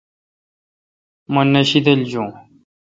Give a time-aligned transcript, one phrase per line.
[1.33, 2.29] مہ نہ شیدل جوُن۔